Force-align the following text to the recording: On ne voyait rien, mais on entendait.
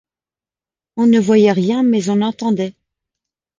On 0.97 1.05
ne 1.05 1.19
voyait 1.19 1.51
rien, 1.51 1.83
mais 1.83 2.09
on 2.09 2.21
entendait. 2.21 2.73